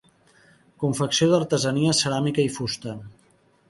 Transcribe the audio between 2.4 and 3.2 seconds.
i fusta.